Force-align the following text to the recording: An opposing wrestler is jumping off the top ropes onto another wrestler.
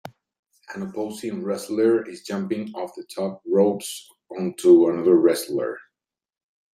An 0.73 0.81
opposing 0.81 1.43
wrestler 1.43 2.09
is 2.09 2.23
jumping 2.23 2.73
off 2.73 2.95
the 2.95 3.03
top 3.03 3.39
ropes 3.45 4.09
onto 4.35 4.89
another 4.89 5.15
wrestler. 5.15 5.77